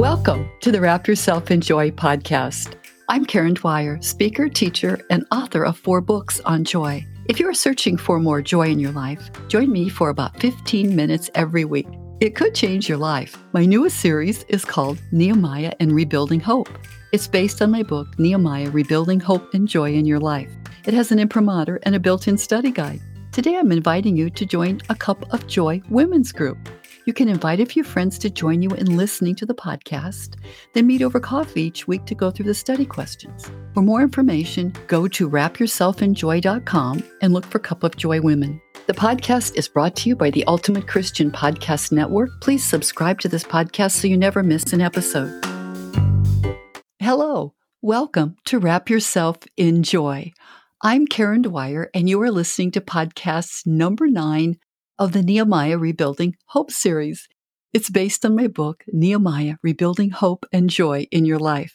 Welcome 0.00 0.48
to 0.62 0.72
the 0.72 0.80
Wrap 0.80 1.06
Yourself 1.06 1.50
in 1.50 1.60
Joy 1.60 1.90
podcast. 1.90 2.76
I'm 3.10 3.26
Karen 3.26 3.52
Dwyer, 3.52 4.00
speaker, 4.00 4.48
teacher, 4.48 4.98
and 5.10 5.26
author 5.30 5.62
of 5.62 5.76
four 5.76 6.00
books 6.00 6.40
on 6.46 6.64
joy. 6.64 7.06
If 7.26 7.38
you 7.38 7.46
are 7.46 7.52
searching 7.52 7.98
for 7.98 8.18
more 8.18 8.40
joy 8.40 8.68
in 8.68 8.78
your 8.78 8.92
life, 8.92 9.28
join 9.48 9.70
me 9.70 9.90
for 9.90 10.08
about 10.08 10.40
15 10.40 10.96
minutes 10.96 11.28
every 11.34 11.66
week. 11.66 11.86
It 12.18 12.34
could 12.34 12.54
change 12.54 12.88
your 12.88 12.96
life. 12.96 13.36
My 13.52 13.66
newest 13.66 14.00
series 14.00 14.42
is 14.44 14.64
called 14.64 14.98
Nehemiah 15.12 15.74
and 15.80 15.92
Rebuilding 15.92 16.40
Hope. 16.40 16.70
It's 17.12 17.28
based 17.28 17.60
on 17.60 17.70
my 17.70 17.82
book, 17.82 18.18
Nehemiah 18.18 18.70
Rebuilding 18.70 19.20
Hope 19.20 19.52
and 19.52 19.68
Joy 19.68 19.92
in 19.92 20.06
Your 20.06 20.18
Life. 20.18 20.50
It 20.86 20.94
has 20.94 21.12
an 21.12 21.18
imprimatur 21.18 21.78
and 21.82 21.94
a 21.94 22.00
built 22.00 22.26
in 22.26 22.38
study 22.38 22.70
guide. 22.70 23.02
Today, 23.32 23.58
I'm 23.58 23.70
inviting 23.70 24.16
you 24.16 24.30
to 24.30 24.46
join 24.46 24.80
a 24.88 24.94
Cup 24.94 25.30
of 25.34 25.46
Joy 25.46 25.82
women's 25.90 26.32
group. 26.32 26.70
You 27.06 27.14
can 27.14 27.30
invite 27.30 27.60
a 27.60 27.66
few 27.66 27.82
friends 27.82 28.18
to 28.18 28.28
join 28.28 28.60
you 28.60 28.70
in 28.70 28.96
listening 28.96 29.34
to 29.36 29.46
the 29.46 29.54
podcast, 29.54 30.34
then 30.74 30.86
meet 30.86 31.00
over 31.00 31.18
coffee 31.18 31.62
each 31.62 31.88
week 31.88 32.04
to 32.04 32.14
go 32.14 32.30
through 32.30 32.44
the 32.44 32.54
study 32.54 32.84
questions. 32.84 33.50
For 33.72 33.82
more 33.82 34.02
information, 34.02 34.74
go 34.86 35.08
to 35.08 35.28
wrapyourselfinjoy.com 35.28 37.02
and 37.22 37.32
look 37.32 37.46
for 37.46 37.58
Cup 37.58 37.84
of 37.84 37.96
Joy 37.96 38.20
Women. 38.20 38.60
The 38.86 38.92
podcast 38.92 39.56
is 39.56 39.66
brought 39.66 39.96
to 39.96 40.10
you 40.10 40.16
by 40.16 40.30
the 40.30 40.44
Ultimate 40.44 40.86
Christian 40.86 41.30
Podcast 41.30 41.90
Network. 41.90 42.28
Please 42.42 42.64
subscribe 42.64 43.18
to 43.20 43.28
this 43.28 43.44
podcast 43.44 43.92
so 43.92 44.06
you 44.06 44.18
never 44.18 44.42
miss 44.42 44.72
an 44.74 44.82
episode. 44.82 45.42
Hello, 46.98 47.54
welcome 47.80 48.36
to 48.44 48.58
Wrap 48.58 48.90
Yourself 48.90 49.38
in 49.56 49.82
Joy. 49.82 50.32
I'm 50.82 51.06
Karen 51.06 51.42
Dwyer, 51.42 51.90
and 51.94 52.10
you 52.10 52.20
are 52.20 52.30
listening 52.30 52.72
to 52.72 52.82
podcast 52.82 53.66
number 53.66 54.06
nine 54.06 54.58
of 55.00 55.12
the 55.12 55.22
Nehemiah 55.22 55.78
Rebuilding 55.78 56.36
Hope 56.48 56.70
series. 56.70 57.26
It's 57.72 57.88
based 57.88 58.22
on 58.26 58.36
my 58.36 58.48
book, 58.48 58.84
Nehemiah 58.88 59.54
Rebuilding 59.62 60.10
Hope 60.10 60.44
and 60.52 60.68
Joy 60.68 61.06
in 61.10 61.24
Your 61.24 61.38
Life. 61.38 61.74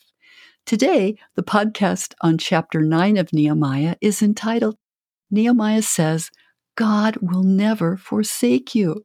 Today, 0.64 1.18
the 1.34 1.42
podcast 1.42 2.14
on 2.22 2.38
chapter 2.38 2.82
9 2.82 3.18
of 3.18 3.34
Nehemiah 3.34 3.96
is 4.00 4.22
entitled 4.22 4.78
Nehemiah 5.32 5.82
Says, 5.82 6.30
God 6.76 7.18
will 7.20 7.42
never 7.42 7.98
forsake 7.98 8.76
you. 8.76 9.04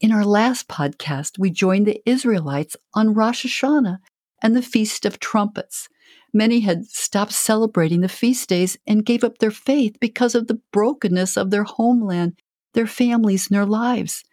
In 0.00 0.12
our 0.12 0.24
last 0.24 0.68
podcast, 0.68 1.36
we 1.36 1.50
joined 1.50 1.88
the 1.88 2.00
Israelites 2.06 2.76
on 2.94 3.14
Rosh 3.14 3.44
Hashanah 3.44 3.98
and 4.40 4.54
the 4.54 4.62
Feast 4.62 5.04
of 5.04 5.18
Trumpets. 5.18 5.88
Many 6.32 6.60
had 6.60 6.84
stopped 6.84 7.32
celebrating 7.32 8.00
the 8.00 8.08
feast 8.08 8.48
days 8.48 8.78
and 8.86 9.04
gave 9.04 9.24
up 9.24 9.38
their 9.38 9.50
faith 9.50 9.96
because 10.00 10.36
of 10.36 10.46
the 10.46 10.60
brokenness 10.72 11.36
of 11.36 11.50
their 11.50 11.64
homeland 11.64 12.34
their 12.74 12.86
families 12.86 13.48
and 13.48 13.56
their 13.56 13.66
lives. 13.66 14.24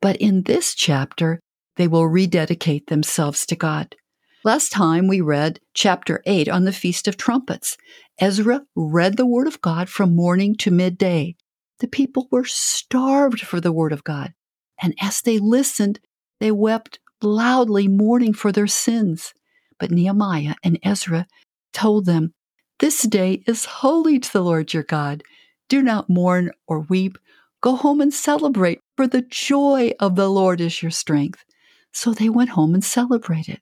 But 0.00 0.16
in 0.16 0.42
this 0.42 0.74
chapter, 0.74 1.40
they 1.76 1.88
will 1.88 2.06
rededicate 2.06 2.86
themselves 2.86 3.46
to 3.46 3.56
God. 3.56 3.94
Last 4.42 4.72
time 4.72 5.06
we 5.06 5.20
read 5.20 5.60
chapter 5.74 6.22
8 6.24 6.48
on 6.48 6.64
the 6.64 6.72
Feast 6.72 7.06
of 7.06 7.16
Trumpets. 7.16 7.76
Ezra 8.18 8.62
read 8.74 9.16
the 9.16 9.26
Word 9.26 9.46
of 9.46 9.60
God 9.60 9.88
from 9.88 10.16
morning 10.16 10.54
to 10.56 10.70
midday. 10.70 11.36
The 11.80 11.88
people 11.88 12.28
were 12.30 12.44
starved 12.44 13.40
for 13.40 13.60
the 13.60 13.72
Word 13.72 13.92
of 13.92 14.04
God. 14.04 14.32
And 14.82 14.94
as 15.00 15.20
they 15.20 15.38
listened, 15.38 16.00
they 16.38 16.50
wept 16.50 17.00
loudly, 17.22 17.86
mourning 17.86 18.32
for 18.32 18.50
their 18.50 18.66
sins. 18.66 19.34
But 19.78 19.90
Nehemiah 19.90 20.54
and 20.64 20.78
Ezra 20.82 21.26
told 21.74 22.06
them, 22.06 22.32
This 22.78 23.02
day 23.02 23.42
is 23.46 23.66
holy 23.66 24.18
to 24.18 24.32
the 24.32 24.42
Lord 24.42 24.72
your 24.72 24.82
God. 24.82 25.22
Do 25.68 25.82
not 25.82 26.08
mourn 26.08 26.50
or 26.66 26.80
weep 26.80 27.18
Go 27.62 27.76
home 27.76 28.00
and 28.00 28.12
celebrate, 28.12 28.80
for 28.96 29.06
the 29.06 29.22
joy 29.22 29.92
of 30.00 30.16
the 30.16 30.30
Lord 30.30 30.60
is 30.60 30.82
your 30.82 30.90
strength. 30.90 31.44
So 31.92 32.12
they 32.12 32.28
went 32.28 32.50
home 32.50 32.74
and 32.74 32.82
celebrated. 32.82 33.60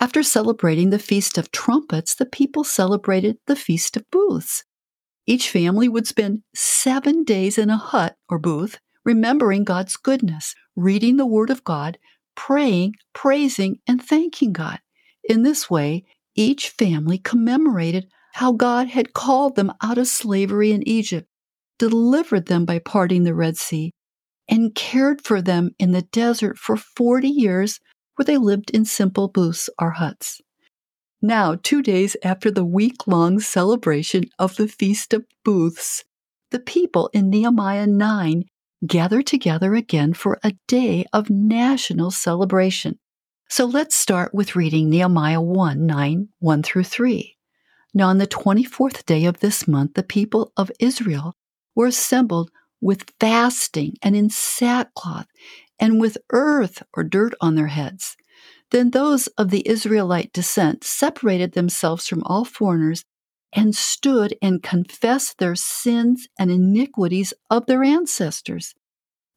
After 0.00 0.22
celebrating 0.22 0.90
the 0.90 0.98
Feast 0.98 1.38
of 1.38 1.52
Trumpets, 1.52 2.14
the 2.14 2.26
people 2.26 2.64
celebrated 2.64 3.38
the 3.46 3.54
Feast 3.54 3.96
of 3.96 4.10
Booths. 4.10 4.64
Each 5.26 5.48
family 5.48 5.88
would 5.88 6.06
spend 6.06 6.42
seven 6.54 7.22
days 7.22 7.56
in 7.58 7.70
a 7.70 7.76
hut 7.76 8.16
or 8.28 8.38
booth, 8.38 8.78
remembering 9.04 9.62
God's 9.62 9.96
goodness, 9.96 10.54
reading 10.74 11.16
the 11.16 11.26
Word 11.26 11.50
of 11.50 11.62
God, 11.62 11.98
praying, 12.34 12.94
praising, 13.12 13.78
and 13.86 14.02
thanking 14.02 14.52
God. 14.52 14.80
In 15.22 15.42
this 15.42 15.70
way, 15.70 16.04
each 16.34 16.70
family 16.70 17.18
commemorated 17.18 18.08
how 18.32 18.52
God 18.52 18.88
had 18.88 19.12
called 19.12 19.54
them 19.54 19.72
out 19.82 19.98
of 19.98 20.08
slavery 20.08 20.72
in 20.72 20.86
Egypt 20.88 21.28
delivered 21.80 22.44
them 22.44 22.66
by 22.66 22.78
parting 22.78 23.24
the 23.24 23.34
Red 23.34 23.56
Sea, 23.56 23.90
and 24.46 24.74
cared 24.74 25.22
for 25.22 25.40
them 25.40 25.70
in 25.78 25.92
the 25.92 26.02
desert 26.02 26.58
for 26.58 26.76
40 26.76 27.26
years 27.26 27.80
where 28.14 28.24
they 28.26 28.36
lived 28.36 28.70
in 28.70 28.84
simple 28.84 29.28
booths 29.28 29.70
or 29.78 29.92
huts. 29.92 30.42
Now, 31.22 31.54
two 31.54 31.82
days 31.82 32.16
after 32.22 32.50
the 32.50 32.66
week 32.66 33.06
long 33.06 33.40
celebration 33.40 34.24
of 34.38 34.56
the 34.56 34.68
Feast 34.68 35.14
of 35.14 35.24
Booths, 35.42 36.04
the 36.50 36.60
people 36.60 37.08
in 37.14 37.30
Nehemiah 37.30 37.86
9 37.86 38.44
gather 38.86 39.22
together 39.22 39.74
again 39.74 40.12
for 40.12 40.38
a 40.44 40.52
day 40.68 41.06
of 41.14 41.30
national 41.30 42.10
celebration. 42.10 42.98
So 43.48 43.64
let's 43.64 43.96
start 43.96 44.34
with 44.34 44.54
reading 44.54 44.90
Nehemiah 44.90 45.40
1 45.40 45.86
9 45.86 46.28
1 46.38 46.62
through 46.62 46.84
3. 46.84 47.36
Now, 47.94 48.08
on 48.08 48.18
the 48.18 48.26
24th 48.26 49.06
day 49.06 49.24
of 49.24 49.40
this 49.40 49.66
month, 49.66 49.94
the 49.94 50.02
people 50.02 50.52
of 50.56 50.70
Israel 50.78 51.34
were 51.80 51.86
assembled 51.86 52.50
with 52.82 53.10
fasting 53.18 53.94
and 54.02 54.14
in 54.14 54.28
sackcloth 54.28 55.26
and 55.78 55.98
with 55.98 56.18
earth 56.30 56.82
or 56.92 57.02
dirt 57.02 57.32
on 57.40 57.54
their 57.54 57.68
heads. 57.68 58.18
Then 58.70 58.90
those 58.90 59.28
of 59.38 59.48
the 59.48 59.66
Israelite 59.66 60.30
descent 60.34 60.84
separated 60.84 61.52
themselves 61.52 62.06
from 62.06 62.22
all 62.24 62.44
foreigners 62.44 63.06
and 63.54 63.74
stood 63.74 64.36
and 64.42 64.62
confessed 64.62 65.38
their 65.38 65.54
sins 65.54 66.28
and 66.38 66.50
iniquities 66.50 67.32
of 67.48 67.64
their 67.64 67.82
ancestors. 67.82 68.74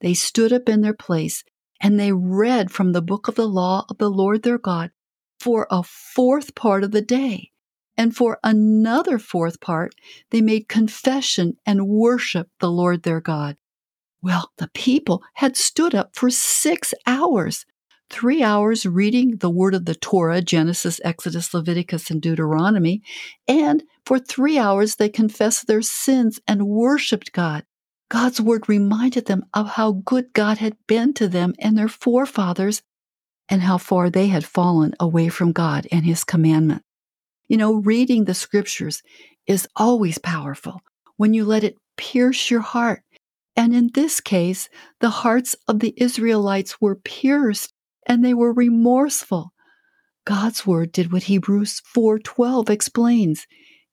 They 0.01 0.13
stood 0.13 0.51
up 0.51 0.67
in 0.67 0.81
their 0.81 0.93
place 0.93 1.45
and 1.79 1.97
they 1.97 2.11
read 2.11 2.71
from 2.71 2.91
the 2.91 3.01
book 3.01 3.29
of 3.29 3.35
the 3.35 3.47
law 3.47 3.85
of 3.87 3.99
the 3.99 4.09
Lord 4.09 4.43
their 4.43 4.57
God 4.57 4.91
for 5.39 5.65
a 5.71 5.81
fourth 5.81 6.55
part 6.55 6.83
of 6.83 6.91
the 6.91 7.01
day. 7.01 7.52
And 8.03 8.13
for 8.13 8.37
another 8.43 9.17
fourth 9.17 9.61
part, 9.61 9.95
they 10.29 10.41
made 10.41 10.67
confession 10.67 11.53
and 11.65 11.87
worshiped 11.87 12.51
the 12.59 12.69
Lord 12.69 13.03
their 13.03 13.21
God. 13.21 13.55
Well, 14.21 14.51
the 14.57 14.69
people 14.73 15.23
had 15.35 15.55
stood 15.55 15.95
up 15.95 16.13
for 16.13 16.29
six 16.29 16.93
hours, 17.07 17.65
three 18.09 18.43
hours 18.43 18.85
reading 18.85 19.37
the 19.37 19.49
word 19.49 19.73
of 19.73 19.85
the 19.85 19.95
Torah, 19.95 20.41
Genesis, 20.41 20.99
Exodus, 21.05 21.53
Leviticus, 21.53 22.09
and 22.09 22.21
Deuteronomy, 22.21 23.01
and 23.47 23.83
for 24.05 24.19
three 24.19 24.57
hours 24.57 24.97
they 24.97 25.07
confessed 25.07 25.67
their 25.67 25.81
sins 25.81 26.41
and 26.45 26.67
worshiped 26.67 27.31
God. 27.31 27.63
God's 28.09 28.41
word 28.41 28.67
reminded 28.67 29.27
them 29.27 29.45
of 29.53 29.69
how 29.69 29.93
good 29.93 30.33
God 30.33 30.57
had 30.57 30.75
been 30.87 31.13
to 31.13 31.29
them 31.29 31.53
and 31.57 31.77
their 31.77 31.87
forefathers 31.87 32.81
and 33.47 33.61
how 33.61 33.77
far 33.77 34.09
they 34.09 34.27
had 34.27 34.43
fallen 34.43 34.93
away 34.99 35.29
from 35.29 35.53
God 35.53 35.87
and 35.89 36.03
his 36.03 36.25
commandment. 36.25 36.83
You 37.53 37.57
know, 37.57 37.75
reading 37.75 38.25
the 38.25 38.33
scriptures 38.33 39.03
is 39.45 39.67
always 39.75 40.17
powerful 40.17 40.81
when 41.17 41.35
you 41.35 41.45
let 41.45 41.63
it 41.63 41.77
pierce 41.97 42.49
your 42.49 42.61
heart. 42.61 43.03
And 43.55 43.75
in 43.75 43.91
this 43.93 44.19
case, 44.19 44.69
the 45.01 45.11
hearts 45.11 45.55
of 45.67 45.79
the 45.79 45.93
Israelites 45.95 46.81
were 46.81 46.95
pierced 46.95 47.71
and 48.07 48.25
they 48.25 48.33
were 48.33 48.53
remorseful. 48.53 49.53
God's 50.25 50.65
word 50.65 50.91
did 50.91 51.11
what 51.11 51.29
Hebrews 51.29 51.79
4:12 51.95 52.71
explains. 52.71 53.45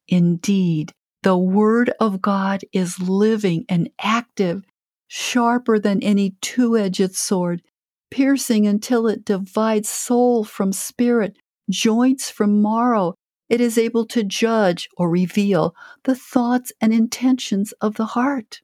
Indeed, 0.09 0.95
the 1.23 1.37
word 1.37 1.93
of 2.01 2.23
God 2.23 2.63
is 2.73 2.99
living 2.99 3.67
and 3.69 3.91
active, 4.01 4.63
sharper 5.07 5.79
than 5.79 6.03
any 6.03 6.35
two-edged 6.41 7.15
sword, 7.15 7.61
piercing 8.11 8.67
until 8.67 9.07
it 9.07 9.27
divides 9.27 9.91
soul 9.91 10.45
from 10.45 10.73
spirit, 10.73 11.37
joints 11.69 12.31
from 12.31 12.63
marrow, 12.63 13.17
it 13.51 13.61
is 13.61 13.77
able 13.77 14.07
to 14.07 14.23
judge 14.23 14.89
or 14.97 15.11
reveal 15.11 15.75
the 16.05 16.15
thoughts 16.15 16.73
and 16.81 16.95
intentions 16.95 17.73
of 17.81 17.97
the 17.97 18.07
heart. 18.07 18.61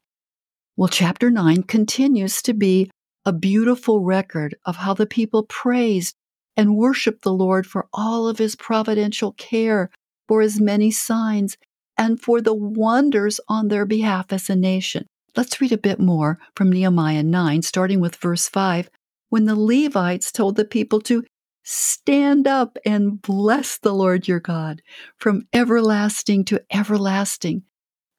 Well, 0.76 0.88
chapter 0.88 1.30
9 1.30 1.64
continues 1.64 2.40
to 2.42 2.54
be 2.54 2.90
a 3.24 3.32
beautiful 3.32 4.00
record 4.00 4.54
of 4.64 4.76
how 4.76 4.94
the 4.94 5.06
people 5.06 5.42
praised 5.42 6.14
and 6.56 6.76
worshiped 6.76 7.22
the 7.22 7.32
Lord 7.32 7.66
for 7.66 7.88
all 7.92 8.28
of 8.28 8.38
his 8.38 8.54
providential 8.54 9.32
care, 9.32 9.90
for 10.28 10.40
his 10.40 10.60
many 10.60 10.90
signs, 10.92 11.56
and 11.98 12.20
for 12.20 12.40
the 12.40 12.54
wonders 12.54 13.40
on 13.48 13.68
their 13.68 13.84
behalf 13.84 14.32
as 14.32 14.48
a 14.48 14.54
nation. 14.56 15.06
Let's 15.36 15.60
read 15.60 15.72
a 15.72 15.78
bit 15.78 15.98
more 15.98 16.38
from 16.54 16.70
Nehemiah 16.70 17.24
9, 17.24 17.62
starting 17.62 18.00
with 18.00 18.16
verse 18.16 18.48
5. 18.48 18.88
When 19.28 19.44
the 19.44 19.56
Levites 19.56 20.30
told 20.30 20.56
the 20.56 20.64
people 20.64 21.00
to 21.02 21.24
Stand 21.68 22.46
up 22.46 22.78
and 22.86 23.20
bless 23.20 23.78
the 23.78 23.92
Lord 23.92 24.28
your 24.28 24.38
God 24.38 24.82
from 25.18 25.48
everlasting 25.52 26.44
to 26.44 26.62
everlasting. 26.72 27.64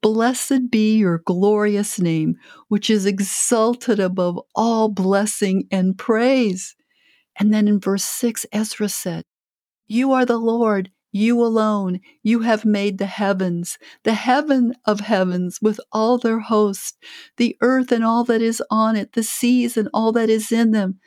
Blessed 0.02 0.70
be 0.70 0.98
your 0.98 1.20
glorious 1.20 1.98
name, 1.98 2.36
which 2.68 2.90
is 2.90 3.06
exalted 3.06 4.02
above 4.02 4.38
all 4.54 4.90
blessing 4.90 5.66
and 5.72 5.98
praise. 5.98 6.76
And 7.40 7.54
then 7.54 7.70
in 7.70 7.80
verse 7.80 8.04
6, 8.04 8.46
Ezra 8.52 8.90
said, 8.90 9.24
You 9.88 10.12
are 10.12 10.26
the 10.26 10.38
Lord, 10.38 10.92
you 11.14 11.42
alone. 11.42 12.02
You 12.24 12.42
have 12.42 12.66
made 12.66 12.98
the 12.98 13.06
heavens, 13.06 13.78
the 14.04 14.14
heaven 14.14 14.76
of 14.84 15.00
heavens 15.00 15.60
with 15.62 15.80
all 15.94 16.18
their 16.18 16.40
host, 16.40 16.98
the 17.38 17.56
earth 17.62 17.94
and 17.94 18.04
all 18.04 18.26
that 18.26 18.42
is 18.42 18.62
on 18.70 18.98
it, 18.98 19.14
the 19.14 19.24
seas 19.24 19.78
and 19.78 19.88
all 19.94 20.12
that 20.12 20.30
is 20.30 20.52
in 20.52 20.72
them. 20.72 21.00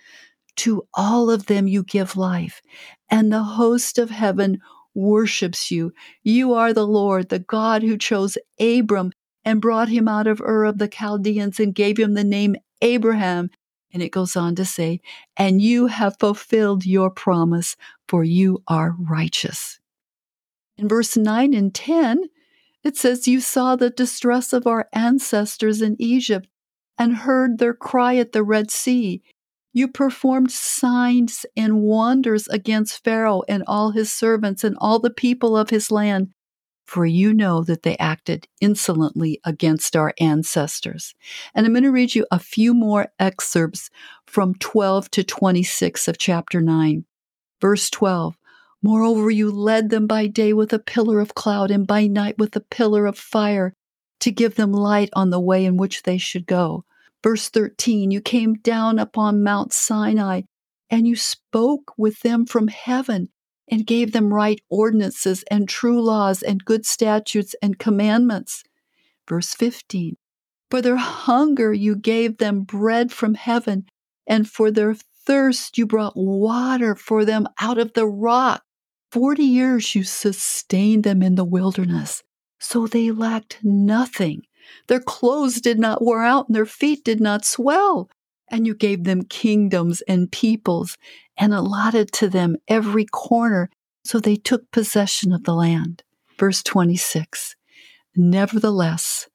To 0.60 0.86
all 0.92 1.30
of 1.30 1.46
them 1.46 1.66
you 1.66 1.82
give 1.82 2.18
life, 2.18 2.60
and 3.08 3.32
the 3.32 3.42
host 3.42 3.96
of 3.96 4.10
heaven 4.10 4.58
worships 4.92 5.70
you. 5.70 5.94
You 6.22 6.52
are 6.52 6.74
the 6.74 6.86
Lord, 6.86 7.30
the 7.30 7.38
God 7.38 7.82
who 7.82 7.96
chose 7.96 8.36
Abram 8.60 9.12
and 9.42 9.62
brought 9.62 9.88
him 9.88 10.06
out 10.06 10.26
of 10.26 10.38
Ur 10.42 10.64
of 10.64 10.76
the 10.76 10.86
Chaldeans 10.86 11.60
and 11.60 11.74
gave 11.74 11.98
him 11.98 12.12
the 12.12 12.24
name 12.24 12.56
Abraham. 12.82 13.48
And 13.94 14.02
it 14.02 14.10
goes 14.10 14.36
on 14.36 14.54
to 14.56 14.66
say, 14.66 15.00
and 15.34 15.62
you 15.62 15.86
have 15.86 16.18
fulfilled 16.20 16.84
your 16.84 17.08
promise, 17.08 17.74
for 18.06 18.22
you 18.22 18.62
are 18.68 18.94
righteous. 18.98 19.80
In 20.76 20.88
verse 20.88 21.16
9 21.16 21.54
and 21.54 21.74
10, 21.74 22.24
it 22.84 22.98
says, 22.98 23.26
You 23.26 23.40
saw 23.40 23.76
the 23.76 23.88
distress 23.88 24.52
of 24.52 24.66
our 24.66 24.90
ancestors 24.92 25.80
in 25.80 25.96
Egypt 25.98 26.48
and 26.98 27.16
heard 27.16 27.56
their 27.56 27.72
cry 27.72 28.16
at 28.16 28.32
the 28.32 28.42
Red 28.42 28.70
Sea. 28.70 29.22
You 29.72 29.86
performed 29.86 30.50
signs 30.50 31.46
and 31.56 31.82
wonders 31.82 32.48
against 32.48 33.04
Pharaoh 33.04 33.42
and 33.48 33.62
all 33.66 33.90
his 33.90 34.12
servants 34.12 34.64
and 34.64 34.76
all 34.80 34.98
the 34.98 35.10
people 35.10 35.56
of 35.56 35.70
his 35.70 35.92
land, 35.92 36.32
for 36.84 37.06
you 37.06 37.32
know 37.32 37.62
that 37.62 37.84
they 37.84 37.96
acted 37.98 38.48
insolently 38.60 39.40
against 39.44 39.94
our 39.94 40.12
ancestors. 40.18 41.14
And 41.54 41.64
I'm 41.64 41.72
going 41.72 41.84
to 41.84 41.92
read 41.92 42.16
you 42.16 42.26
a 42.32 42.40
few 42.40 42.74
more 42.74 43.12
excerpts 43.20 43.90
from 44.26 44.56
12 44.56 45.08
to 45.12 45.22
26 45.22 46.08
of 46.08 46.18
chapter 46.18 46.60
9. 46.60 47.04
Verse 47.60 47.90
12 47.90 48.36
Moreover, 48.82 49.30
you 49.30 49.52
led 49.52 49.90
them 49.90 50.06
by 50.06 50.26
day 50.26 50.52
with 50.52 50.72
a 50.72 50.78
pillar 50.78 51.20
of 51.20 51.34
cloud 51.34 51.70
and 51.70 51.86
by 51.86 52.06
night 52.06 52.38
with 52.38 52.56
a 52.56 52.60
pillar 52.60 53.06
of 53.06 53.18
fire 53.18 53.74
to 54.20 54.32
give 54.32 54.54
them 54.56 54.72
light 54.72 55.10
on 55.12 55.30
the 55.30 55.40
way 55.40 55.64
in 55.64 55.76
which 55.76 56.02
they 56.02 56.18
should 56.18 56.46
go. 56.46 56.84
Verse 57.22 57.48
13, 57.48 58.10
you 58.10 58.20
came 58.20 58.54
down 58.54 58.98
upon 58.98 59.42
Mount 59.42 59.72
Sinai 59.72 60.42
and 60.88 61.06
you 61.06 61.16
spoke 61.16 61.92
with 61.96 62.20
them 62.20 62.46
from 62.46 62.68
heaven 62.68 63.28
and 63.70 63.86
gave 63.86 64.12
them 64.12 64.34
right 64.34 64.60
ordinances 64.68 65.44
and 65.50 65.68
true 65.68 66.02
laws 66.02 66.42
and 66.42 66.64
good 66.64 66.84
statutes 66.84 67.54
and 67.62 67.78
commandments. 67.78 68.64
Verse 69.28 69.54
15, 69.54 70.16
for 70.70 70.82
their 70.82 70.96
hunger 70.96 71.72
you 71.72 71.94
gave 71.94 72.38
them 72.38 72.62
bread 72.62 73.12
from 73.12 73.34
heaven, 73.34 73.86
and 74.26 74.48
for 74.48 74.70
their 74.70 74.94
thirst 75.26 75.78
you 75.78 75.86
brought 75.86 76.16
water 76.16 76.96
for 76.96 77.24
them 77.24 77.46
out 77.60 77.78
of 77.78 77.92
the 77.92 78.06
rock. 78.06 78.64
Forty 79.12 79.44
years 79.44 79.94
you 79.94 80.04
sustained 80.04 81.04
them 81.04 81.22
in 81.22 81.34
the 81.34 81.44
wilderness, 81.44 82.22
so 82.60 82.86
they 82.86 83.10
lacked 83.10 83.58
nothing. 83.62 84.42
Their 84.86 85.00
clothes 85.00 85.60
did 85.60 85.78
not 85.78 86.04
wear 86.04 86.22
out, 86.22 86.48
and 86.48 86.56
their 86.56 86.66
feet 86.66 87.04
did 87.04 87.20
not 87.20 87.44
swell. 87.44 88.10
And 88.48 88.66
you 88.66 88.74
gave 88.74 89.04
them 89.04 89.22
kingdoms 89.22 90.00
and 90.02 90.30
peoples, 90.30 90.96
and 91.36 91.54
allotted 91.54 92.12
to 92.12 92.28
them 92.28 92.56
every 92.68 93.04
corner, 93.04 93.70
so 94.04 94.18
they 94.18 94.36
took 94.36 94.70
possession 94.70 95.32
of 95.32 95.44
the 95.44 95.54
land. 95.54 96.02
Verse 96.38 96.62
26 96.62 97.54
Nevertheless, 98.16 99.28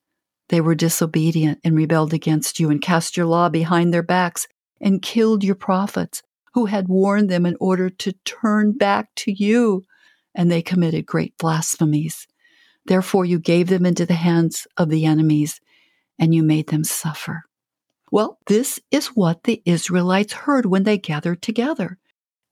they 0.50 0.62
were 0.62 0.76
disobedient 0.76 1.60
and 1.64 1.76
rebelled 1.76 2.14
against 2.14 2.60
you, 2.60 2.70
and 2.70 2.82
cast 2.82 3.16
your 3.16 3.26
law 3.26 3.50
behind 3.50 3.94
their 3.94 4.04
backs, 4.04 4.48
and 4.82 5.02
killed 5.02 5.44
your 5.44 5.56
prophets 5.56 6.22
who 6.54 6.66
had 6.66 6.88
warned 6.88 7.30
them 7.30 7.46
in 7.46 7.58
order 7.60 7.90
to 7.90 8.14
turn 8.24 8.72
back 8.72 9.14
to 9.16 9.32
you, 9.32 9.84
and 10.34 10.52
they 10.52 10.62
committed 10.62 11.06
great 11.06 11.38
blasphemies. 11.38 12.28
Therefore, 12.86 13.26
you 13.26 13.40
gave 13.40 13.68
them 13.68 13.86
into 13.86 14.06
the 14.06 14.14
hands 14.14 14.68
of 14.78 14.90
the 14.90 15.06
enemies, 15.06 15.60
and 16.20 16.34
you 16.34 16.44
made 16.44 16.68
them 16.68 16.84
suffer. 16.84 17.44
Well, 18.12 18.38
this 18.48 18.80
is 18.92 19.08
what 19.08 19.44
the 19.44 19.62
Israelites 19.66 20.34
heard 20.34 20.66
when 20.66 20.84
they 20.84 20.98
gathered 20.98 21.42
together. 21.42 21.98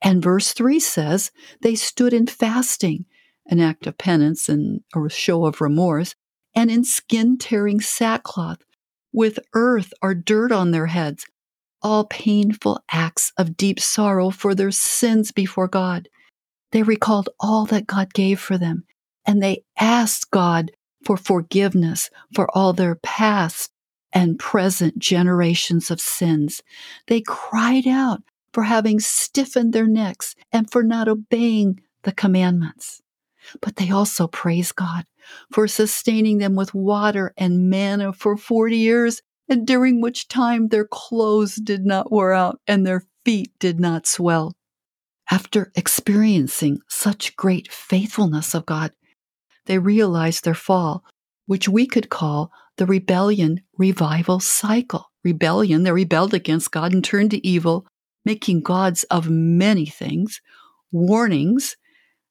And 0.02 0.22
verse 0.22 0.52
3 0.52 0.80
says, 0.80 1.30
They 1.62 1.74
stood 1.74 2.12
in 2.12 2.26
fasting, 2.26 3.06
an 3.46 3.60
act 3.60 3.86
of 3.86 3.96
penance 3.96 4.48
and 4.48 4.80
a 4.94 5.08
show 5.08 5.46
of 5.46 5.60
remorse, 5.60 6.14
and 6.54 6.70
in 6.70 6.84
skin 6.84 7.38
tearing 7.38 7.80
sackcloth, 7.80 8.58
with 9.12 9.38
earth 9.54 9.92
or 10.02 10.14
dirt 10.14 10.52
on 10.52 10.72
their 10.72 10.86
heads, 10.86 11.24
all 11.80 12.04
painful 12.04 12.82
acts 12.90 13.32
of 13.38 13.56
deep 13.56 13.78
sorrow 13.78 14.30
for 14.30 14.54
their 14.54 14.70
sins 14.70 15.30
before 15.30 15.68
God. 15.68 16.08
They 16.72 16.82
recalled 16.82 17.28
all 17.38 17.64
that 17.66 17.86
God 17.86 18.12
gave 18.12 18.40
for 18.40 18.58
them, 18.58 18.84
and 19.26 19.42
they 19.42 19.64
asked 19.78 20.30
God 20.30 20.72
for 21.04 21.16
forgiveness 21.16 22.10
for 22.34 22.48
all 22.56 22.72
their 22.72 22.94
past 22.96 23.70
and 24.12 24.38
present 24.38 24.98
generations 24.98 25.90
of 25.90 26.00
sins. 26.00 26.62
They 27.08 27.20
cried 27.20 27.86
out 27.86 28.22
for 28.52 28.62
having 28.62 29.00
stiffened 29.00 29.72
their 29.72 29.88
necks 29.88 30.34
and 30.52 30.70
for 30.70 30.82
not 30.82 31.08
obeying 31.08 31.80
the 32.04 32.12
commandments. 32.12 33.02
But 33.60 33.76
they 33.76 33.90
also 33.90 34.28
praised 34.28 34.76
God 34.76 35.04
for 35.52 35.66
sustaining 35.66 36.38
them 36.38 36.54
with 36.54 36.74
water 36.74 37.34
and 37.36 37.68
manna 37.68 38.12
for 38.12 38.36
40 38.36 38.76
years 38.76 39.20
and 39.48 39.66
during 39.66 40.00
which 40.00 40.28
time 40.28 40.68
their 40.68 40.86
clothes 40.86 41.56
did 41.56 41.84
not 41.84 42.10
wear 42.10 42.32
out 42.32 42.60
and 42.66 42.86
their 42.86 43.02
feet 43.24 43.50
did 43.58 43.80
not 43.80 44.06
swell. 44.06 44.54
After 45.30 45.72
experiencing 45.74 46.78
such 46.88 47.36
great 47.36 47.72
faithfulness 47.72 48.54
of 48.54 48.66
God, 48.66 48.92
they 49.66 49.78
realize 49.78 50.40
their 50.40 50.54
fall, 50.54 51.04
which 51.46 51.68
we 51.68 51.86
could 51.86 52.08
call 52.08 52.50
the 52.76 52.86
rebellion 52.86 53.62
revival 53.78 54.40
cycle. 54.40 55.10
Rebellion, 55.22 55.84
they 55.84 55.92
rebelled 55.92 56.34
against 56.34 56.70
God 56.70 56.92
and 56.92 57.04
turned 57.04 57.30
to 57.30 57.46
evil, 57.46 57.86
making 58.24 58.62
gods 58.62 59.04
of 59.04 59.30
many 59.30 59.86
things, 59.86 60.40
warnings. 60.92 61.76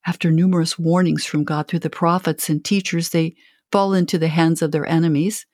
After 0.06 0.31
numerous 0.31 0.77
warnings 0.77 1.25
from 1.25 1.44
God 1.44 1.68
through 1.68 1.80
the 1.80 1.89
prophets 1.89 2.50
and 2.50 2.63
teachers, 2.63 3.09
they 3.09 3.36
fall 3.71 3.94
into 3.94 4.18
the 4.18 4.27
hands 4.27 4.62
of 4.62 4.71
their 4.71 4.86
enemies 4.86 5.45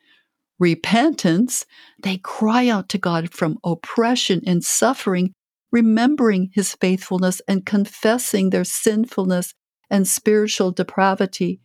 repentance, 0.60 1.66
they 2.04 2.18
cry 2.18 2.68
out 2.68 2.90
to 2.90 2.98
God 2.98 3.32
from 3.34 3.58
oppression 3.64 4.42
and 4.46 4.64
suffering, 4.64 5.34
remembering 5.72 6.52
his 6.54 6.76
faithfulness 6.76 7.42
and 7.48 7.66
confessing 7.66 8.50
their 8.50 8.66
sinfulness 8.66 9.54
and 9.90 10.08
spiritual 10.08 10.72
depravity 10.72 11.62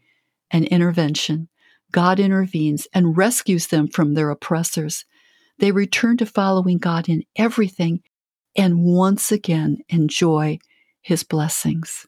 and 0.54 0.64
intervention. 0.68 1.48
God 1.90 2.20
intervenes 2.20 2.86
and 2.94 3.16
rescues 3.16 3.66
them 3.66 3.88
from 3.88 4.14
their 4.14 4.30
oppressors. 4.30 5.04
They 5.58 5.72
return 5.72 6.16
to 6.18 6.26
following 6.26 6.78
God 6.78 7.08
in 7.08 7.24
everything 7.36 8.02
and 8.56 8.84
once 8.84 9.32
again 9.32 9.78
enjoy 9.88 10.58
his 11.02 11.24
blessings. 11.24 12.06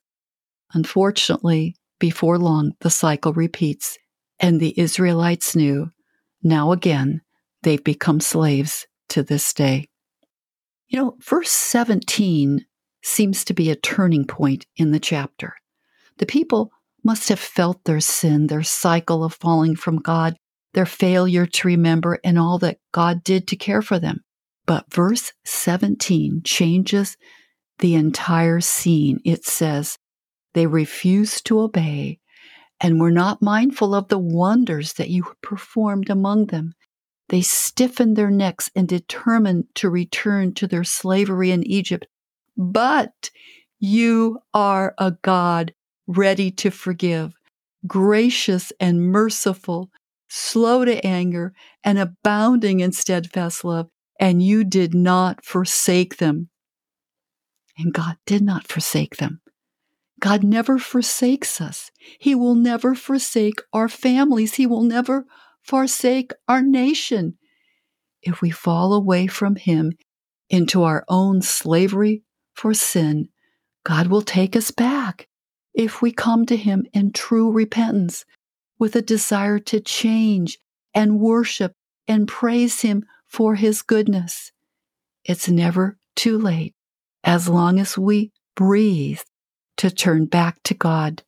Unfortunately, 0.73 1.75
before 1.99 2.39
long, 2.39 2.73
the 2.81 2.91
cycle 2.91 3.33
repeats, 3.33 3.99
and 4.39 4.61
the 4.61 4.79
Israelites 4.79 5.57
knew 5.57 5.91
now 6.43 6.71
again, 6.71 7.23
they've 7.63 7.83
become 7.83 8.21
slaves 8.21 8.87
to 9.09 9.25
this 9.25 9.53
day. 9.53 9.89
You 10.87 11.01
know, 11.01 11.17
verse 11.21 11.51
17 11.51 12.65
seems 13.03 13.45
to 13.45 13.55
be 13.55 13.71
a 13.71 13.77
turning 13.77 14.25
point 14.25 14.67
in 14.77 14.93
the 14.93 15.01
chapter. 15.01 15.55
The 16.19 16.27
people 16.27 16.71
must 17.07 17.29
have 17.29 17.39
felt 17.39 17.85
their 17.85 18.01
sin, 18.01 18.49
their 18.49 18.65
cycle 18.65 19.23
of 19.23 19.33
falling 19.33 19.77
from 19.77 19.97
God, 19.97 20.37
their 20.75 20.85
failure 20.85 21.47
to 21.47 21.69
remember, 21.69 22.19
and 22.25 22.37
all 22.37 22.59
that 22.59 22.79
God 22.93 23.23
did 23.23 23.47
to 23.49 23.57
care 23.57 23.81
for 23.81 24.01
them. 24.01 24.25
But 24.67 24.93
verse 24.93 25.33
17 25.45 26.43
changes 26.45 27.17
the 27.79 27.95
entire 27.95 28.61
scene. 28.61 29.21
It 29.25 29.45
says, 29.45 29.97
They 30.55 30.67
refused 30.67 31.47
to 31.47 31.61
obey 31.61 32.19
and 32.81 33.01
were 33.01 33.13
not 33.13 33.41
mindful 33.41 33.95
of 33.95 34.09
the 34.09 34.19
wonders 34.19 34.95
that 34.95 35.09
you 35.09 35.33
performed 35.43 36.11
among 36.11 36.47
them. 36.47 36.75
They 37.29 37.41
stiffened 37.41 38.17
their 38.17 38.31
necks 38.31 38.69
and 38.75 38.89
determined 38.89 39.67
to 39.77 39.89
return 39.89 40.55
to 40.55 40.67
their 40.67 40.85
slavery 40.85 41.53
in 41.53 41.65
Egypt. 41.65 42.09
But 42.57 43.31
you 43.79 44.41
are 44.53 44.93
a 44.99 45.13
God 45.23 45.73
ready 46.07 46.51
to 46.51 46.71
forgive, 46.71 47.35
gracious 47.87 48.73
and 48.81 49.01
merciful, 49.01 49.91
slow 50.29 50.85
to 50.85 51.05
anger, 51.05 51.53
and 51.85 51.99
abounding 51.99 52.81
in 52.81 52.93
steadfast 52.93 53.65
love, 53.65 53.89
and 54.19 54.43
you 54.43 54.65
did 54.65 54.95
not 54.95 55.45
forsake 55.45 56.19
them. 56.19 56.49
And 57.79 57.93
God 57.93 58.17
did 58.25 58.43
not 58.43 58.67
forsake 58.67 59.17
them. 59.17 59.41
God 60.19 60.43
never 60.43 60.79
forsakes 60.79 61.61
us. 61.61 61.91
He 62.19 62.35
will 62.35 62.55
never 62.55 62.95
forsake 62.95 63.61
our 63.73 63.89
families. 63.89 64.55
He 64.55 64.67
will 64.67 64.83
never 64.83 65.27
forsake 65.63 66.33
our 66.49 66.63
nation. 66.63 67.37
If 68.23 68.41
we 68.41 68.51
fall 68.51 68.95
away 68.95 69.27
from 69.27 69.57
Him 69.57 69.93
into 70.49 70.85
our 70.85 71.05
own 71.09 71.43
slavery 71.43 72.23
for 72.55 72.73
sin, 72.73 73.29
God 73.85 74.07
will 74.07 74.23
take 74.23 74.57
us 74.57 74.71
back 74.71 75.29
if 75.77 76.01
we 76.01 76.11
come 76.11 76.47
to 76.47 76.57
Him 76.57 76.87
in 76.93 77.13
true 77.13 77.53
repentance 77.53 78.25
with 78.79 78.97
a 78.97 79.03
desire 79.03 79.59
to 79.61 79.79
change 79.79 80.59
and 80.95 81.21
worship 81.21 81.73
and 82.09 82.27
praise 82.27 82.81
Him 82.81 83.05
for 83.27 83.55
His 83.55 83.83
goodness. 83.83 84.51
It's 85.25 85.49
never 85.49 85.99
too 86.17 86.39
late 86.39 86.75
as 87.23 87.49
long 87.49 87.79
as 87.79 87.99
we 87.99 88.33
breathe 88.55 89.21
to 89.77 89.91
turn 89.91 90.25
back 90.25 90.63
to 90.63 90.73
God, 90.73 91.23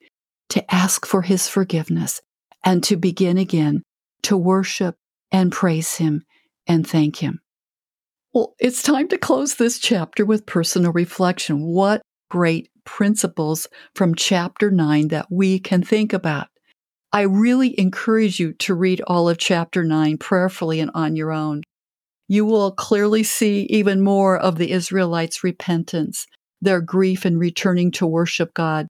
to 0.49 0.75
ask 0.75 1.05
for 1.05 1.23
His 1.23 1.47
forgiveness, 1.47 2.23
and 2.65 2.83
to 2.85 2.97
begin 2.97 3.37
again 3.37 3.83
to 4.23 4.37
worship 4.37 4.97
and 5.31 5.53
praise 5.53 5.97
Him 5.97 6.25
and 6.67 6.89
thank 6.89 7.17
Him. 7.17 7.41
Well, 8.33 8.55
it's 8.59 8.83
time 8.83 9.09
to 9.09 9.19
close 9.19 9.57
this 9.57 9.79
chapter 9.79 10.25
with 10.25 10.47
personal 10.47 10.93
reflection. 10.93 11.61
What 11.63 12.01
great 12.31 12.71
principles 12.89 13.69
from 13.95 14.15
chapter 14.15 14.71
9 14.71 15.09
that 15.09 15.27
we 15.31 15.59
can 15.59 15.83
think 15.83 16.15
about. 16.15 16.49
I 17.13 17.23
really 17.23 17.79
encourage 17.79 18.41
you 18.41 18.55
to 18.55 18.75
read 18.75 19.03
all 19.03 19.29
of 19.29 19.37
chapter 19.37 19.85
9 19.85 20.17
prayerfully 20.17 20.81
and 20.81 20.91
on 20.95 21.15
your 21.15 21.31
own. 21.31 21.65
You 22.29 22.47
will 22.47 22.73
clearly 22.73 23.23
see 23.23 23.65
even 23.65 24.01
more 24.01 24.39
of 24.39 24.57
the 24.57 24.73
Israelites' 24.73 25.45
repentance, 25.45 26.27
their 26.63 26.81
grief 26.81 27.27
in 27.27 27.39
returning 27.39 27.91
to 27.93 28.07
worship 28.07 28.55
God, 28.55 28.89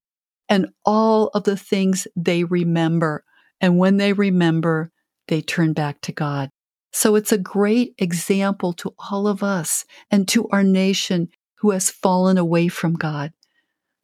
and 0.48 0.68
all 0.84 1.28
of 1.34 1.42
the 1.42 1.56
things 1.56 2.06
they 2.14 2.44
remember. 2.44 3.24
And 3.60 3.78
when 3.78 3.96
they 3.96 4.12
remember, 4.12 4.92
they 5.26 5.40
turn 5.40 5.72
back 5.72 6.00
to 6.02 6.12
God. 6.12 6.50
So 6.92 7.16
it's 7.16 7.32
a 7.32 7.38
great 7.38 7.94
example 7.98 8.72
to 8.74 8.94
all 9.10 9.26
of 9.26 9.42
us 9.42 9.84
and 10.08 10.28
to 10.28 10.48
our 10.50 10.62
nation 10.62 11.28
who 11.56 11.72
has 11.72 11.90
fallen 11.90 12.38
away 12.38 12.68
from 12.68 12.94
God. 12.94 13.32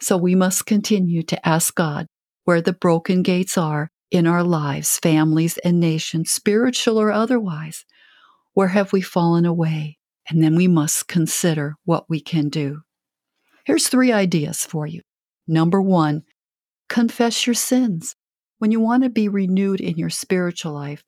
So 0.04 0.18
we 0.18 0.34
must 0.34 0.66
continue 0.66 1.22
to 1.22 1.48
ask 1.48 1.74
God 1.74 2.08
where 2.44 2.60
the 2.60 2.74
broken 2.74 3.22
gates 3.22 3.56
are 3.56 3.88
in 4.10 4.26
our 4.26 4.44
lives, 4.44 4.98
families, 4.98 5.56
and 5.64 5.80
nations, 5.80 6.30
spiritual 6.30 7.00
or 7.00 7.10
otherwise. 7.10 7.86
Where 8.52 8.68
have 8.68 8.92
we 8.92 9.00
fallen 9.00 9.46
away? 9.46 9.96
And 10.28 10.42
then 10.42 10.56
we 10.56 10.68
must 10.68 11.08
consider 11.08 11.76
what 11.86 12.04
we 12.10 12.20
can 12.20 12.50
do. 12.50 12.82
Here's 13.64 13.88
three 13.88 14.12
ideas 14.12 14.66
for 14.66 14.86
you. 14.86 15.00
Number 15.48 15.80
one, 15.80 16.24
confess 16.90 17.46
your 17.46 17.54
sins. 17.54 18.14
When 18.58 18.70
you 18.70 18.80
want 18.80 19.04
to 19.04 19.08
be 19.08 19.26
renewed 19.30 19.80
in 19.80 19.96
your 19.96 20.10
spiritual 20.10 20.74
life, 20.74 21.02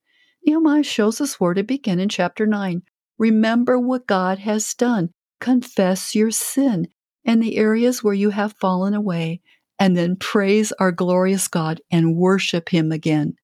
Nehemiah 0.47 0.83
shows 0.83 1.21
us 1.21 1.39
where 1.39 1.53
to 1.53 1.63
begin 1.63 2.01
in 2.01 2.09
chapter 2.09 2.47
9. 2.47 2.81
Remember 3.19 3.79
what 3.79 4.07
God 4.07 4.39
has 4.39 4.73
done. 4.73 5.11
Confess 5.39 6.15
your 6.15 6.31
sin 6.31 6.89
and 7.27 7.43
the 7.43 7.57
areas 7.57 8.03
where 8.03 8.15
you 8.15 8.31
have 8.31 8.55
fallen 8.55 8.95
away, 8.95 9.41
and 9.79 9.97
then 9.97 10.17
praise 10.17 10.73
our 10.79 10.93
glorious 10.93 11.49
God 11.49 11.81
and 11.91 12.17
worship 12.17 12.71
him 12.71 12.93
again. 12.93 13.35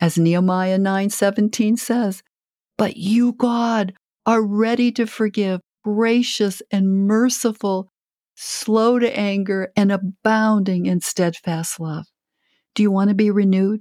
As 0.00 0.16
Nehemiah 0.16 0.78
9:17 0.78 1.76
says, 1.76 2.22
"But 2.78 2.96
you, 2.96 3.32
God, 3.32 3.94
are 4.26 4.42
ready 4.42 4.92
to 4.92 5.06
forgive, 5.06 5.60
gracious 5.82 6.62
and 6.70 7.06
merciful, 7.06 7.90
slow 8.36 8.98
to 8.98 9.18
anger 9.18 9.72
and 9.74 9.90
abounding 9.90 10.86
in 10.86 11.00
steadfast 11.00 11.80
love." 11.80 12.06
Do 12.74 12.82
you 12.82 12.90
want 12.90 13.08
to 13.08 13.14
be 13.14 13.30
renewed? 13.30 13.80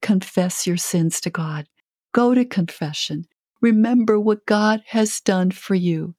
Confess 0.00 0.66
your 0.66 0.76
sins 0.76 1.20
to 1.22 1.30
God. 1.30 1.66
Go 2.12 2.34
to 2.34 2.44
confession. 2.44 3.26
Remember 3.60 4.20
what 4.20 4.46
God 4.46 4.82
has 4.88 5.20
done 5.20 5.50
for 5.50 5.74
you. 5.74 6.14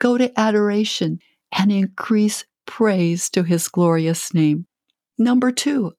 Go 0.00 0.18
to 0.18 0.38
adoration 0.38 1.20
and 1.52 1.72
increase 1.72 2.44
praise 2.66 3.28
to 3.30 3.42
his 3.42 3.68
glorious 3.68 4.32
name. 4.32 4.66
Number 5.18 5.50
two, 5.50 5.92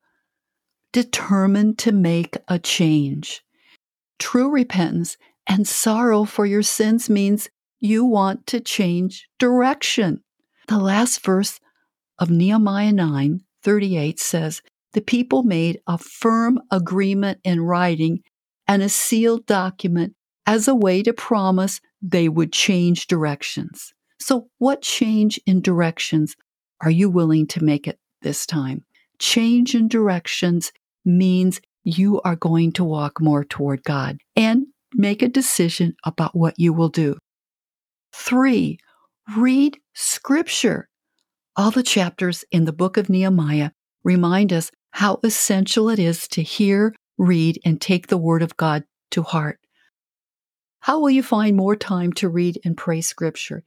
determined 0.94 1.78
to 1.80 1.92
make 1.92 2.38
a 2.48 2.60
change. 2.60 3.42
True 4.20 4.50
repentance 4.50 5.18
and 5.48 5.68
sorrow 5.68 6.26
for 6.26 6.46
your 6.46 6.64
sins 6.64 7.10
means 7.10 7.50
you 7.80 8.06
want 8.06 8.46
to 8.48 8.60
change 8.60 9.28
direction. 9.40 10.24
The 10.68 10.78
last 10.78 11.24
verse 11.24 11.60
of 12.20 12.30
Nehemiah 12.30 12.92
9 12.92 13.42
38 13.64 14.20
says, 14.20 14.62
The 14.94 15.02
people 15.02 15.44
made 15.44 15.82
a 15.88 15.98
firm 15.98 16.60
agreement 16.72 17.40
in 17.44 17.62
writing 17.62 18.22
and 18.68 18.82
a 18.82 18.90
sealed 18.90 19.46
document 19.46 20.14
as 20.46 20.68
a 20.68 20.76
way 20.76 21.04
to 21.04 21.14
promise 21.14 21.82
they 22.02 22.30
would 22.30 22.52
change 22.52 23.08
directions. 23.08 23.94
So, 24.22 24.50
what 24.60 24.84
change 24.84 25.40
in 25.48 25.62
directions 25.62 26.36
are 26.80 26.92
you 26.92 27.10
willing 27.10 27.48
to 27.48 27.64
make 27.64 27.88
at 27.88 27.98
this 28.22 28.46
time? 28.46 28.86
Change 29.18 29.74
in 29.74 29.88
directions 29.88 30.72
means 31.04 31.60
you 31.84 32.22
are 32.22 32.36
going 32.36 32.72
to 32.74 32.84
walk 32.84 33.20
more 33.20 33.44
toward 33.44 33.84
God 33.84 34.20
and 34.36 34.68
make 34.94 35.24
a 35.24 35.28
decision 35.28 35.96
about 36.06 36.36
what 36.36 36.60
you 36.60 36.72
will 36.72 36.90
do. 36.90 37.18
Three, 38.14 38.78
read 39.36 39.80
scripture. 39.96 40.88
All 41.56 41.72
the 41.72 41.82
chapters 41.82 42.46
in 42.52 42.66
the 42.66 42.74
book 42.74 42.98
of 42.98 43.10
Nehemiah 43.10 43.72
remind 44.04 44.54
us 44.54 44.70
how 44.92 45.20
essential 45.24 45.90
it 45.90 45.98
is 45.98 46.28
to 46.28 46.44
hear, 46.44 46.94
read, 47.18 47.60
and 47.66 47.82
take 47.82 48.08
the 48.08 48.20
Word 48.20 48.44
of 48.44 48.56
God 48.56 48.84
to 49.12 49.24
heart. 49.24 49.58
How 50.82 51.00
will 51.00 51.10
you 51.10 51.24
find 51.24 51.58
more 51.58 51.76
time 51.76 52.14
to 52.14 52.30
read 52.30 52.60
and 52.64 52.78
pray 52.78 53.02
Scripture? 53.02 53.64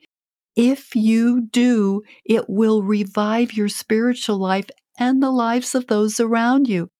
If 0.56 0.94
you 0.94 1.40
do, 1.40 2.02
it 2.24 2.48
will 2.48 2.82
revive 2.82 3.52
your 3.52 3.68
spiritual 3.68 4.38
life 4.38 4.70
and 4.98 5.22
the 5.22 5.30
lives 5.30 5.74
of 5.74 5.88
those 5.88 6.20
around 6.20 6.68
you. 6.68 6.90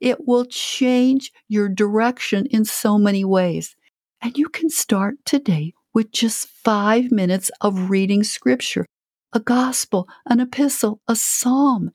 It 0.00 0.26
will 0.26 0.44
change 0.44 1.32
your 1.48 1.68
direction 1.68 2.46
in 2.46 2.64
so 2.64 2.98
many 2.98 3.24
ways. 3.24 3.76
And 4.20 4.36
you 4.38 4.48
can 4.48 4.70
start 4.70 5.16
today 5.24 5.74
with 5.94 6.12
just 6.12 6.48
five 6.48 7.10
minutes 7.10 7.50
of 7.60 7.90
reading 7.90 8.22
Scripture, 8.22 8.86
a 9.32 9.40
gospel, 9.40 10.08
an 10.26 10.40
epistle, 10.40 11.00
a 11.08 11.16
psalm, 11.16 11.90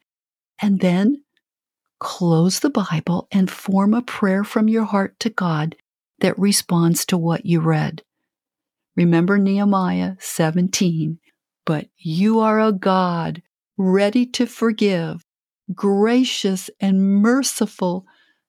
and 0.62 0.80
then 0.82 1.24
close 2.00 2.60
the 2.60 2.70
Bible 2.70 3.28
and 3.32 3.50
form 3.50 3.94
a 3.94 4.02
prayer 4.02 4.44
from 4.44 4.68
your 4.68 4.86
heart 4.86 5.20
to 5.22 5.30
God 5.30 5.76
that 6.20 6.38
responds 6.38 7.06
to 7.06 7.18
what 7.18 7.46
you 7.46 7.60
read. 7.60 8.04
Remember 8.98 9.38
Nehemiah 9.38 10.16
17, 10.20 11.20
but 11.66 11.88
you 11.98 12.40
are 12.40 12.60
a 12.60 12.74
God 12.74 13.42
ready 13.78 14.26
to 14.26 14.46
forgive, 14.46 15.24
gracious 15.74 16.70
and 16.82 17.22
merciful, 17.22 18.06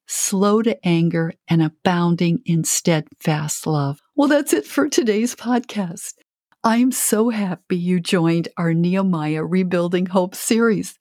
slow 0.06 0.62
to 0.62 0.76
anger, 0.84 1.34
and 1.46 1.62
abounding 1.62 2.40
in 2.44 2.64
steadfast 2.64 3.66
love. 3.66 4.00
Well, 4.16 4.28
that's 4.28 4.52
it 4.52 4.66
for 4.66 4.88
today's 4.88 5.36
podcast. 5.36 6.14
I'm 6.64 6.90
so 6.90 7.28
happy 7.28 7.76
you 7.76 8.00
joined 8.00 8.48
our 8.56 8.74
Nehemiah 8.74 9.44
Rebuilding 9.44 10.06
Hope 10.06 10.34
series 10.34 10.98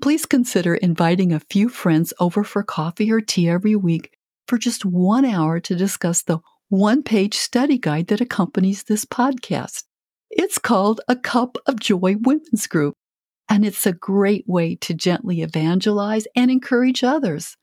please 0.00 0.24
consider 0.26 0.74
inviting 0.74 1.32
a 1.32 1.40
few 1.40 1.68
friends 1.68 2.12
over 2.18 2.42
for 2.42 2.62
coffee 2.62 3.12
or 3.12 3.20
tea 3.20 3.48
every 3.48 3.76
week 3.76 4.12
for 4.46 4.58
just 4.58 4.84
one 4.84 5.24
hour 5.24 5.60
to 5.60 5.76
discuss 5.76 6.22
the 6.22 6.38
one 6.70 7.02
page 7.02 7.34
study 7.34 7.76
guide 7.76 8.06
that 8.06 8.22
accompanies 8.22 8.84
this 8.84 9.04
podcast. 9.04 9.84
It's 10.30 10.56
called 10.56 11.02
A 11.08 11.16
Cup 11.16 11.58
of 11.66 11.78
Joy 11.78 12.16
Women's 12.18 12.66
Group, 12.66 12.94
and 13.48 13.66
it's 13.66 13.84
a 13.84 13.92
great 13.92 14.48
way 14.48 14.76
to 14.76 14.94
gently 14.94 15.42
evangelize 15.42 16.26
and 16.34 16.50
encourage 16.50 17.04
others. 17.04 17.56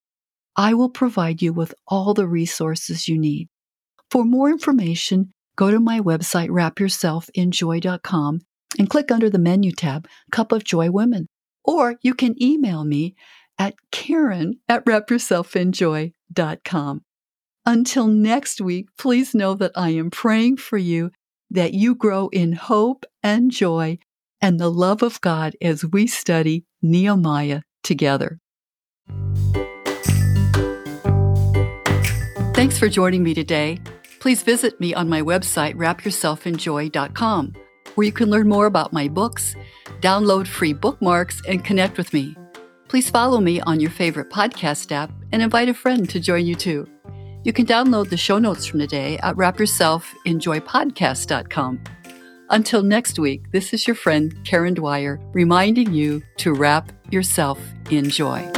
I 0.56 0.76
will 0.76 0.90
provide 0.90 1.42
you 1.42 1.54
with 1.54 1.74
all 1.88 2.14
the 2.14 2.28
resources 2.28 3.08
you 3.08 3.18
need. 3.18 3.48
For 4.12 4.24
more 4.24 4.50
information, 4.50 5.32
go 5.56 5.72
to 5.72 5.80
my 5.80 6.00
website, 6.00 6.50
wrapyourselfinjoy.com, 6.50 8.42
and 8.78 8.90
click 8.90 9.12
under 9.12 9.30
the 9.32 9.40
menu 9.40 9.72
tab, 9.72 10.08
Cup 10.32 10.52
of 10.52 10.64
Joy 10.64 10.92
Women 10.92 11.28
or 11.68 12.00
you 12.02 12.16
can 12.16 12.42
email 12.42 12.86
me 12.86 13.16
at 13.60 13.76
karen 13.92 14.60
at 14.68 14.84
wrapyourselfinjoy.com. 14.86 17.02
Until 17.68 18.08
next 18.08 18.62
week, 18.62 18.88
please 18.98 19.36
know 19.36 19.54
that 19.56 19.74
I 19.76 19.90
am 19.90 20.10
praying 20.10 20.58
for 20.58 20.78
you 20.78 21.12
that 21.52 21.74
you 21.74 21.96
grow 21.96 22.30
in 22.30 22.54
hope 22.54 23.06
and 23.22 23.52
joy 23.52 24.00
and 24.42 24.58
the 24.58 24.72
love 24.72 25.04
of 25.04 25.20
God 25.20 25.54
as 25.62 25.84
we 25.84 26.08
study 26.08 26.64
Nehemiah 26.82 27.62
together. 27.84 28.40
Thanks 32.54 32.80
for 32.80 32.88
joining 32.88 33.22
me 33.22 33.34
today. 33.34 33.80
Please 34.22 34.44
visit 34.44 34.80
me 34.80 34.94
on 34.94 35.10
my 35.10 35.22
website, 35.22 35.76
wrapyourselfinjoy.com 35.76 37.54
where 37.96 38.06
you 38.06 38.12
can 38.12 38.30
learn 38.30 38.48
more 38.48 38.68
about 38.68 38.94
my 38.94 39.08
books, 39.08 39.56
download 40.02 40.46
free 40.46 40.72
bookmarks, 40.72 41.42
and 41.48 41.66
connect 41.66 41.98
with 41.98 42.14
me. 42.14 42.36
Please 42.88 43.10
follow 43.10 43.42
me 43.42 43.60
on 43.62 43.80
your 43.80 43.90
favorite 43.90 44.30
podcast 44.30 44.92
app 44.92 45.12
and 45.32 45.42
invite 45.42 45.68
a 45.68 45.74
friend 45.74 46.08
to 46.12 46.20
join 46.20 46.46
you 46.46 46.54
too. 46.54 46.88
You 47.48 47.54
can 47.54 47.66
download 47.66 48.10
the 48.10 48.18
show 48.18 48.38
notes 48.40 48.66
from 48.66 48.80
today 48.80 49.18
at 49.20 49.38
wrapyourselfinjoypodcast.com. 49.38 51.80
Until 52.50 52.84
next 52.84 53.20
week, 53.20 53.52
this 53.54 53.74
is 53.74 53.88
your 53.88 53.96
friend 53.96 54.38
Karen 54.44 54.74
Dwyer 54.74 55.18
reminding 55.32 55.94
you 55.94 56.22
to 56.40 56.54
wrap 56.54 56.92
yourself 57.10 57.58
in 57.90 58.10
joy. 58.10 58.57